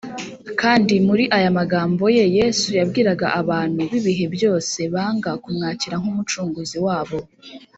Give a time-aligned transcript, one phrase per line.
[0.61, 7.19] kandi muri aya magambo ye, yesu yabwiraga abantu b’ibihe byose banga kumwakira nk’umucunguzi wabo